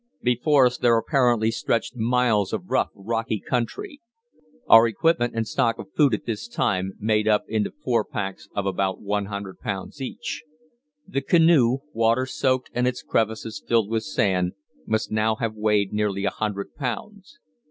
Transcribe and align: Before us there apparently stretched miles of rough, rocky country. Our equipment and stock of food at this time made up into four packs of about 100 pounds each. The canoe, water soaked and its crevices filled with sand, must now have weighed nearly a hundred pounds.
Before 0.23 0.65
us 0.65 0.79
there 0.79 0.97
apparently 0.97 1.51
stretched 1.51 1.95
miles 1.95 2.53
of 2.53 2.71
rough, 2.71 2.89
rocky 2.95 3.39
country. 3.39 4.01
Our 4.67 4.87
equipment 4.87 5.35
and 5.35 5.47
stock 5.47 5.77
of 5.77 5.93
food 5.95 6.15
at 6.15 6.25
this 6.25 6.47
time 6.47 6.93
made 6.99 7.27
up 7.27 7.43
into 7.47 7.69
four 7.69 8.03
packs 8.03 8.49
of 8.55 8.65
about 8.65 8.99
100 8.99 9.59
pounds 9.59 10.01
each. 10.01 10.41
The 11.07 11.21
canoe, 11.21 11.81
water 11.93 12.25
soaked 12.25 12.71
and 12.73 12.87
its 12.87 13.03
crevices 13.03 13.63
filled 13.67 13.91
with 13.91 14.01
sand, 14.01 14.53
must 14.87 15.11
now 15.11 15.35
have 15.35 15.53
weighed 15.53 15.93
nearly 15.93 16.25
a 16.25 16.31
hundred 16.31 16.73
pounds. 16.73 17.37